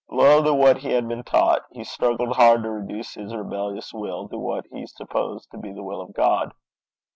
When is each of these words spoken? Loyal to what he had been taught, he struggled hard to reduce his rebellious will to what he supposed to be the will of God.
Loyal 0.09 0.43
to 0.45 0.53
what 0.55 0.77
he 0.79 0.93
had 0.93 1.07
been 1.07 1.21
taught, 1.21 1.61
he 1.69 1.83
struggled 1.83 2.35
hard 2.35 2.63
to 2.63 2.71
reduce 2.71 3.13
his 3.13 3.35
rebellious 3.35 3.93
will 3.93 4.27
to 4.29 4.37
what 4.39 4.65
he 4.71 4.87
supposed 4.87 5.51
to 5.51 5.59
be 5.59 5.71
the 5.71 5.83
will 5.83 6.01
of 6.01 6.11
God. 6.11 6.55